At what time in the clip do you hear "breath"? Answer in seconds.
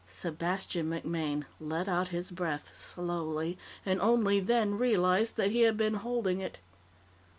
2.31-2.75